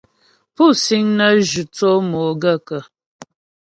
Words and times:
Pú 0.55 0.65
síŋ 0.83 1.03
nə́ 1.17 1.31
zhʉ́ 1.47 1.65
tsó 1.73 1.89
mo 2.09 2.21
gaə̂kə́? 2.41 2.81